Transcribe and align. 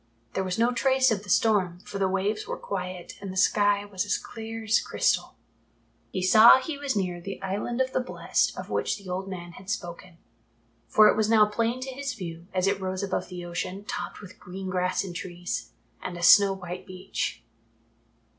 There 0.33 0.43
was 0.43 0.57
no 0.57 0.71
trace 0.71 1.11
of 1.11 1.21
the 1.21 1.29
storm, 1.29 1.77
for 1.81 1.99
the 1.99 2.07
waves 2.09 2.47
were 2.47 2.57
quiet 2.57 3.13
and 3.21 3.31
the 3.31 3.37
sky 3.37 3.85
was 3.85 4.03
as 4.03 4.17
clear 4.17 4.63
as 4.63 4.79
crystal. 4.79 5.35
He 6.09 6.23
saw 6.23 6.55
that 6.55 6.63
he 6.63 6.75
was 6.79 6.95
near 6.95 7.21
the 7.21 7.39
Island 7.43 7.79
of 7.81 7.93
the 7.93 7.99
Blest 7.99 8.57
of 8.57 8.71
which 8.71 8.97
the 8.97 9.07
old 9.11 9.27
man 9.27 9.51
had 9.51 9.69
spoken, 9.69 10.17
for 10.87 11.07
it 11.07 11.15
was 11.15 11.29
now 11.29 11.45
plain 11.45 11.81
to 11.81 11.91
his 11.91 12.15
view, 12.15 12.47
as 12.51 12.65
it 12.65 12.81
rose 12.81 13.03
above 13.03 13.27
the 13.29 13.45
ocean, 13.45 13.85
topped 13.85 14.21
with 14.21 14.39
green 14.39 14.71
grass 14.71 15.03
and 15.03 15.15
trees, 15.15 15.69
and 16.01 16.17
a 16.17 16.23
snow 16.23 16.51
white 16.51 16.87
beach. 16.87 17.43